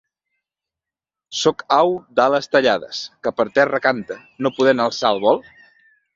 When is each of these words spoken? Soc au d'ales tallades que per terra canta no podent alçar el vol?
Soc 1.39 1.61
au 1.77 1.91
d'ales 2.21 2.49
tallades 2.55 3.03
que 3.27 3.35
per 3.43 3.47
terra 3.59 3.83
canta 3.85 4.19
no 4.47 4.55
podent 4.59 4.85
alçar 4.89 5.15
el 5.17 5.23
vol? 5.29 5.45